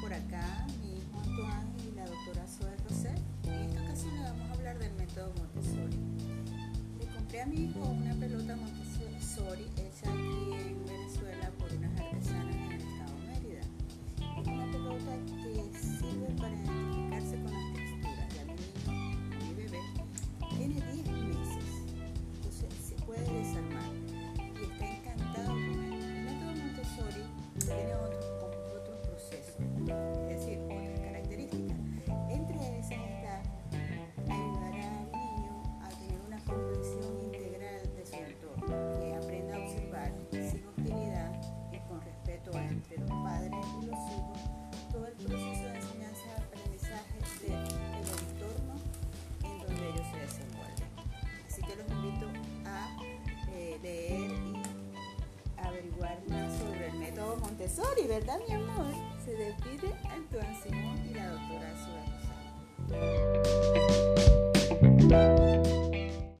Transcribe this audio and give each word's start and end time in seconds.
por 0.00 0.12
acá, 0.12 0.66
mi 0.80 0.98
hijo 0.98 1.18
Antoine 1.18 1.70
y 1.88 1.94
la 1.96 2.04
doctora 2.06 2.46
Zoe 2.46 2.76
Rosé. 2.88 3.14
En 3.44 3.68
esta 3.68 3.82
ocasión 3.82 4.14
le 4.14 4.22
vamos 4.22 4.50
a 4.50 4.52
hablar 4.54 4.78
del 4.78 4.92
método 4.94 5.32
Montessori. 5.38 5.98
Le 6.98 7.06
compré 7.06 7.40
a 7.42 7.46
mi 7.46 7.56
hijo 7.64 7.80
una 7.80 8.14
pelota 8.14 8.56
Montessori 8.56 8.83
Montessori, 57.64 58.06
¿verdad, 58.06 58.38
mi 58.46 58.54
amor? 58.54 58.92
Se 59.24 59.30
despide 59.34 59.94
Antoine 60.10 60.62
Simón 60.62 61.00
y 61.10 61.14
la 61.14 61.30
doctora 61.30 61.72
Sura 65.08 65.43